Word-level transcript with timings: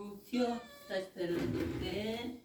mucho, 0.00 0.60
hasta 0.82 0.98
espero 0.98 1.36
que 1.80 2.38